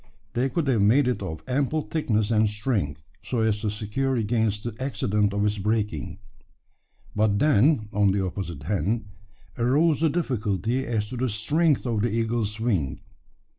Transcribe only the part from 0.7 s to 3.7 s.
made it of ample thickness and strength, so as to